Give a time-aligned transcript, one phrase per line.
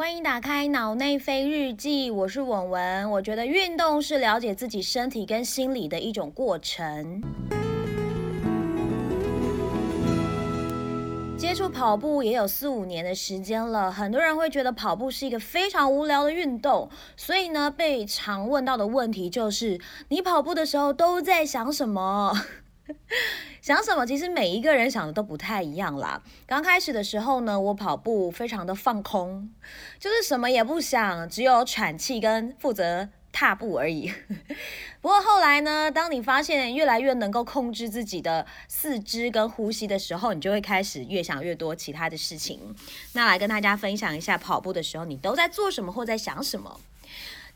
[0.00, 3.10] 欢迎打开脑内飞日记，我是文文。
[3.10, 7.22] 我觉得运动是了解自己身体跟心理的一种过程。
[11.36, 19.78] 接触跑步也有四五年的时间了，很多人会觉得跑步是一个非常无聊的运动，所以呢，被常问到的问题就是：
[20.08, 22.32] 你跑步的时候都在想什么？
[23.62, 24.06] 想什么？
[24.06, 26.22] 其实每一个人想的都不太一样啦。
[26.46, 29.50] 刚开始的时候呢，我跑步非常的放空，
[29.98, 34.12] 就是什么也不想，只有喘气跟负责踏步而已。
[35.00, 42.74] 不过后来呢，当你发现越来越能够控制自己的四肢跟呼吸的时候，你就会开始越想越多其他的事情。
[43.12, 46.80] 那来跟大家分享一下，跑步的时候你都在做什么或在想什么。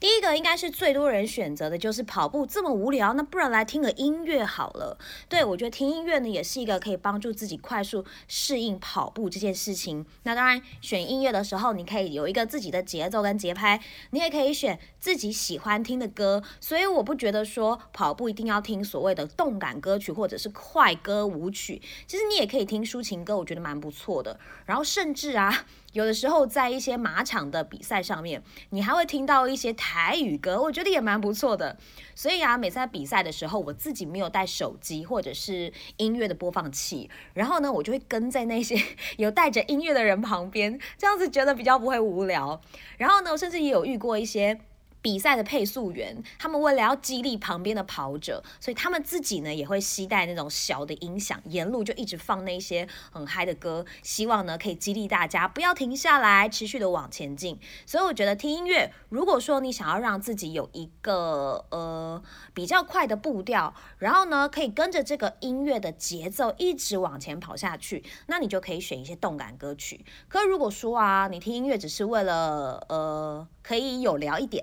[0.04, 4.98] 第一个应该是最多人选择的，就是跑步这么无聊，那不然来听个音乐好了。
[5.30, 10.04] 对，我觉得听音乐呢，也是一个可以帮助自己快速适应跑步这件事情。
[10.24, 13.80] 那当然，选音乐的时候，你可以有一个自己的节奏跟节拍，
[14.10, 16.42] 你也可以选自己喜欢听的歌。
[16.60, 24.38] 所以我不觉得说跑步一定要听所谓的动感歌曲或者是快歌舞曲，其实你也可以听抒情歌，我觉得蛮不错的。
[24.66, 25.64] 然后甚至啊。
[25.94, 31.76] 有的时候在一些马场的比赛上面，你还会听到一些台语歌，我觉得也蛮不错的。
[32.14, 38.76] 所以啊，每次在比赛的时候，我自己没有带手机或者是音乐的播放器，然后呢，我就会跟在那些
[39.16, 42.60] 有带着音乐的人旁边，这样子觉得比较不会无聊。
[42.98, 44.60] 然后呢，我甚至也有遇过一些。
[45.04, 57.60] 比赛的配速员，他们为了要激励旁边的跑者，所以他们自己呢也会携带那种小的音响，沿路就一直放那些很嗨的歌，希望呢可以激励大家不要停下来，持续的往前进。
[57.84, 62.22] 所以我觉得听音乐，如果说你想要让自己有一个呃
[62.54, 70.02] 比较快的步调，然后呢可以跟着这个音乐的节奏一直往前跑下去，那你就可以选一些动感歌曲。
[70.28, 73.46] 可如果说啊，你听音乐只是为了呃。
[73.64, 74.62] 可以有聊一点。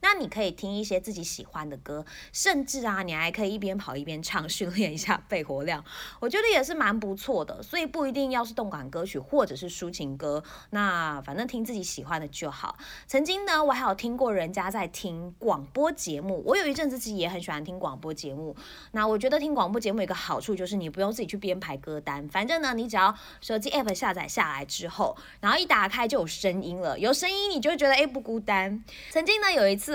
[0.00, 5.84] 那你可以听一些自己喜欢的歌，甚至啊，你还可以一边跑一边唱，训练一下肺活量，
[6.20, 7.62] 我觉得也是蛮不错的。
[7.62, 12.76] 所以不一定要是动感歌曲或者是抒情歌，那反正听自己喜欢的就好。
[13.06, 18.54] 曾经呢，我还有听过人家在听广播节目，我有一阵子自己也很喜欢听广播节目。
[18.92, 28.84] 那我觉得听广播节目有一个好处就是你不用自己去编排歌单，反正呢，你只要手机 app 下载下来之后，然后一打开就有声音了，有声音你就会觉得诶不孤单。
[29.10, 29.85] 曾经呢有一次。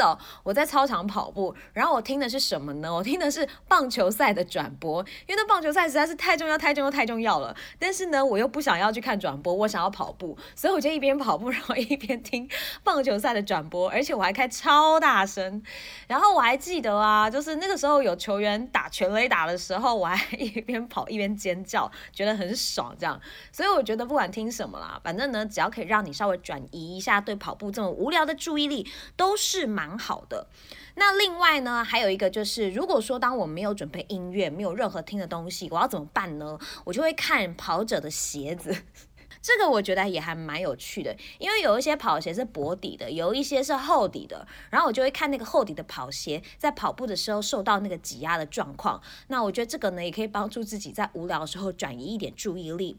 [0.43, 2.93] 我在操场跑步，然后我听的是什么呢？
[2.93, 7.55] 我听的是棒球赛的转播，因为那棒球赛实在是太重要、太重要、太重要了。
[7.79, 12.49] 但是呢，我又不想要去看转播，我想要跑步，所以我就一边跑步， 然后一边听
[12.83, 15.61] 棒球赛的转播，而且我还开超大声。
[16.07, 22.95] 然后我还记得啊，就是那个时候有球员打全垒打的时候，我还一边跑一边尖叫，觉得很爽。
[22.97, 23.19] 这样，
[23.51, 28.87] 所以我觉得不管听什么啦，反正呢，只要可以让你稍微转移一下对跑步这么无聊的注意力，
[29.17, 29.80] 都是蛮。
[29.81, 30.45] 蛮好的。
[30.93, 36.59] 那另外呢，还有一个就是，如果说当我没有准备音乐，没有任何听的东西，我要怎么办呢？
[36.85, 38.75] 我就会看跑者的鞋子，
[39.41, 49.01] 这个我觉得也还蛮有趣的，因为有一些跑鞋是薄底的，有一些是厚底的，然后我就会看那个厚底的跑鞋在跑步的时候受到那个挤压的状况。
[49.29, 52.97] 那我觉得这个呢，也可以帮助自己在无聊的时候转移一点注意力。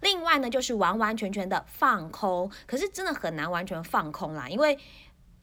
[0.00, 4.78] 另外呢，就是完完全全的放空，可是真的很难完全放空啦，因为。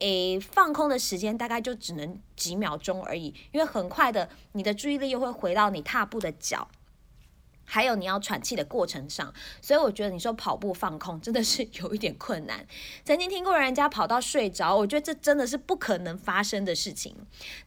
[0.00, 6.68] 诶，放空的时间大概就只能几秒钟而已，因为很快的，你的注意力又会回到你踏步的脚。
[7.70, 9.32] 还有你要喘气的过程上，
[9.62, 12.66] 所以我觉得你说跑步放空真的是 有一点困难。
[13.04, 17.14] 曾经听过人家跑到睡着，我觉得这真的是不可能发生的事情。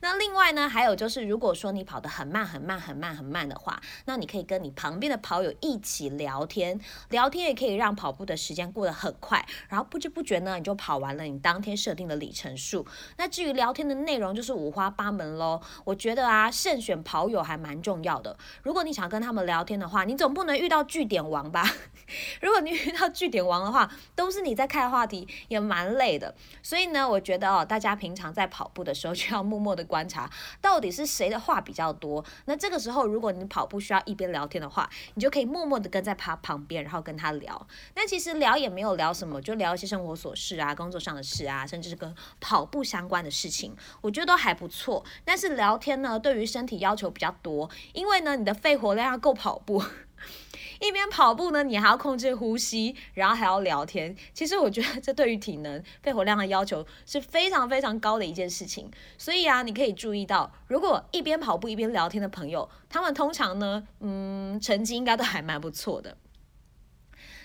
[0.02, 6.78] 那另外呢，还有就是如果说你跑得很慢很慢很慢很慢的话，那你可以跟你旁边的跑友一起聊天，
[7.10, 12.86] 聊天也可以让跑步的时间过得很快，然后不知不觉呢你就跑完了你当天设定的里程数。
[13.18, 15.62] 那至于聊天的内容就是五花八门喽。
[15.86, 18.38] 我觉得啊，慎选跑友还蛮重要的。
[18.64, 21.64] 如果你想跟他们聊天的话，话你总不能遇到据点王吧？
[22.42, 26.36] 如果你遇到据点王的话，都是你在开话题，也蛮累的。
[26.62, 30.30] 所以呢，我觉得哦，大家平常在跑步的时候，就要默默的观察，
[30.60, 32.24] 到底是谁的话比较多。
[32.46, 37.68] 那这个时候，如果你跑步需要一边聊天的话，你就可以默默的跟在他旁边，然后跟他聊。
[37.96, 45.04] 那其实聊也没有聊什么，就聊一些生活琐事啊、工作上的事啊，甚至是跟跑步相关的事情，我觉得都还不错。
[45.24, 49.73] 但是聊天呢，对于身体要求比较多，因为呢，你的肺活量要够跑步。
[50.82, 54.14] 一边跑步呢，你还要控制呼吸，然后还要聊天。
[54.34, 58.92] 其实我觉得这对于体能、肺活量的要求是非常非常高的一件事情。
[59.18, 66.18] 所以啊，你可以注意到，如果一边跑步一边聊天的朋友，他们通常呢，嗯，成绩应该都还蛮不错的。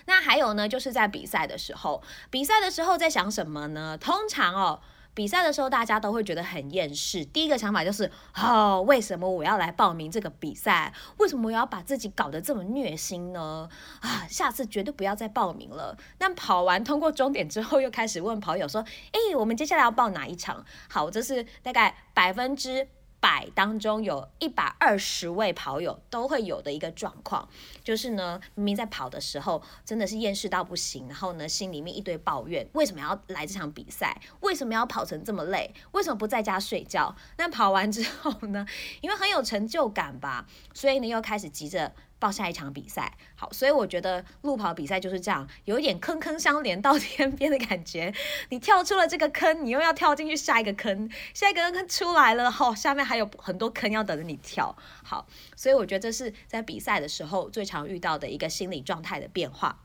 [0.05, 3.97] 那还有呢，就是在比赛的时候，比赛的时候在想什么呢？
[3.97, 4.81] 通常哦。
[5.13, 7.25] 比赛的时候，大家都会觉得很厌世。
[7.25, 10.93] 第一个想法就是：哦，为什么我要来报名这个比赛？
[11.17, 13.67] 为什么我要把自己搞得这么虐心呢？
[13.99, 15.97] 啊，下次绝对不要再报名了。
[16.19, 20.65] 那跑完通过终点之后，又开始问跑友说：诶，我们接下来要报哪一场？
[20.89, 22.87] 好，这是大概百分之。
[23.19, 27.47] 百当中有一百二十位跑友都会有的一个状况，
[27.83, 34.21] 就是呢，明明在跑的时候真的是厌世到不行，然后呢，心里面一堆抱怨，为什么要来这场比赛？
[34.41, 35.73] 为什么要跑成这么累？
[35.91, 37.15] 为什么不在家睡觉？
[37.37, 38.65] 那跑完之后呢，
[39.01, 41.93] 因为很有成就感吧，所以呢，又开始急着。
[42.19, 48.13] 报下一场比赛，好，所以我觉得路跑比赛就是这样，有一点坑坑相连到 天边的感觉。
[48.49, 54.75] 你跳出了这个坑，你又要跳进去下一个坑，下一个坑出来了，吼，下面还有很多坑要等着你跳。
[55.03, 55.25] 好，
[55.55, 59.79] 所以我觉得这是在比赛的时候最常遇到的一个心理状态的变化。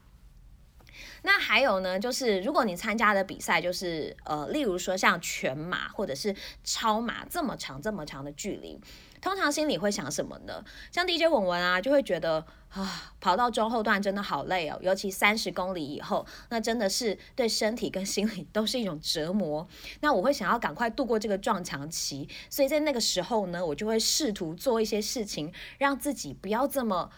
[1.26, 8.78] 那还有呢，就是如果你参加的比赛就是呃，例如说像全马或者是超马这么长这么长的距离。
[9.22, 10.62] 通常心里会想什么呢？
[10.92, 19.66] 像 DJ 文文啊，就会觉得啊，跑到中后段真的好累哦，尤其三十公里以后，那真的是对身体跟心理都是一种折磨。
[20.00, 27.10] 那我会想要赶快度过这个撞墙期，所以在那个时候呢，我就会试图做一些事情，让自己不要这么。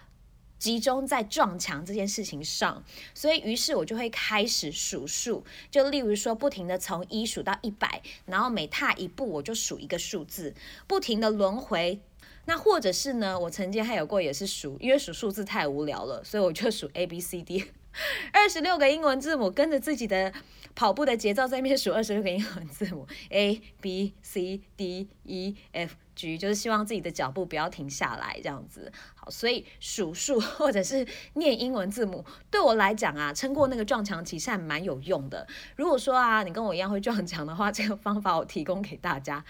[0.58, 2.82] 集中在撞墙这件事情上，
[3.14, 10.54] 所以于是我就会开始数数，就例如说不停的从一数到一百，然后每踏一步我就数一个数字，
[10.86, 12.00] 不停的轮回。
[12.48, 17.64] 那或者是呢，我曾经还有过也是数，因为数数字太无聊了，所以我就数 A B C D，
[18.32, 20.32] 二十六个英文字母，跟着自己的
[20.76, 28.92] 跑步的节奏在那边数二十六个英文字母 A B C D E F G，就是希望自己的脚步不要停下来，这样子
[29.28, 35.46] 所以数数或者是念英文字母，对我来讲啊，撑过那个撞墙其实还蛮有用的。
[35.76, 39.44] 如果说啊，你跟我一样会撞墙的话，这个方法我提供给大家。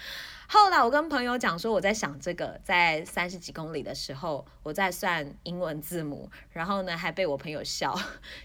[0.48, 7.98] 后来我跟朋友讲说，我在想这个，在三十几公里的时候，我在算英文字母，然后呢还被我朋友笑，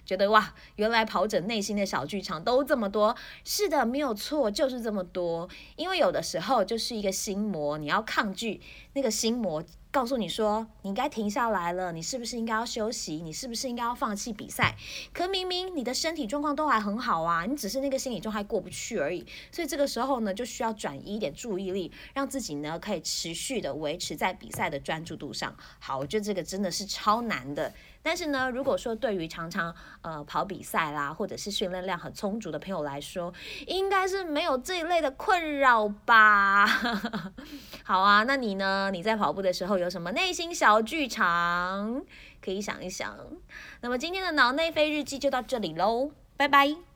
[0.04, 3.16] 觉得哇，原来跑者内心的小剧场都这么多。
[3.44, 5.48] 是的，没有错，就是这么多。
[5.76, 8.60] 因为有的时候就是一个心魔，你要抗拒
[8.94, 9.64] 那个心魔。
[9.92, 13.16] 告诉你说，你应该停下来了，你是不是应该要休息？
[13.16, 14.74] 你是不是应该要放弃比赛？
[15.14, 19.26] 可明明你的身体状况都还很好啊，你只是那个心理状态过不去而已。
[19.52, 25.54] 所以这个时候呢，就需要转移一点注意力，让自己呢可以持续的维持在比赛的专注度上。
[25.80, 27.74] 好，我觉得这个真的是超难的。
[28.04, 33.34] 但是呢，如果说对于常常呃跑比赛啦，或者是训练量很充足的朋友来说，
[33.68, 36.66] 应该是没有这一类的困扰吧？
[37.84, 38.90] 好啊，那你呢？
[38.92, 42.04] 你在跑步的时候有什么内心小剧场？
[42.44, 43.16] 可以想一想。
[43.82, 46.91] 那么今天的脑内飞日记就到这里喽，拜拜。